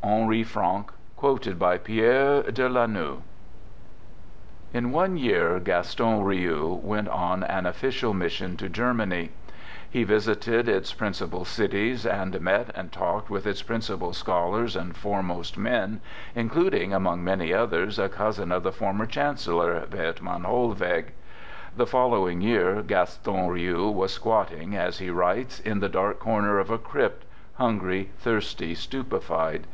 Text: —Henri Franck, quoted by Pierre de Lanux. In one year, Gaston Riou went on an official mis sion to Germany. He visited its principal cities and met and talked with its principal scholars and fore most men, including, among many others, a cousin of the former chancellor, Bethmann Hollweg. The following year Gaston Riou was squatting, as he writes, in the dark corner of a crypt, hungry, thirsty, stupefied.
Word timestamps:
—Henri 0.04 0.42
Franck, 0.44 0.92
quoted 1.16 1.58
by 1.58 1.78
Pierre 1.78 2.42
de 2.42 2.68
Lanux. 2.68 3.22
In 4.74 4.92
one 4.92 5.16
year, 5.16 5.58
Gaston 5.58 6.22
Riou 6.24 6.78
went 6.82 7.08
on 7.08 7.42
an 7.42 7.64
official 7.64 8.12
mis 8.12 8.32
sion 8.32 8.58
to 8.58 8.68
Germany. 8.68 9.30
He 9.88 10.04
visited 10.04 10.68
its 10.68 10.92
principal 10.92 11.46
cities 11.46 12.04
and 12.04 12.38
met 12.38 12.70
and 12.74 12.92
talked 12.92 13.30
with 13.30 13.46
its 13.46 13.62
principal 13.62 14.12
scholars 14.12 14.76
and 14.76 14.94
fore 14.94 15.22
most 15.22 15.56
men, 15.56 16.02
including, 16.34 16.92
among 16.92 17.24
many 17.24 17.54
others, 17.54 17.98
a 17.98 18.10
cousin 18.10 18.52
of 18.52 18.64
the 18.64 18.72
former 18.72 19.06
chancellor, 19.06 19.80
Bethmann 19.88 20.44
Hollweg. 20.44 21.14
The 21.78 21.86
following 21.86 22.42
year 22.42 22.82
Gaston 22.82 23.48
Riou 23.48 23.90
was 23.90 24.12
squatting, 24.12 24.76
as 24.76 24.98
he 24.98 25.08
writes, 25.08 25.60
in 25.60 25.80
the 25.80 25.88
dark 25.88 26.18
corner 26.18 26.58
of 26.58 26.68
a 26.70 26.76
crypt, 26.76 27.24
hungry, 27.54 28.10
thirsty, 28.18 28.74
stupefied. 28.74 29.66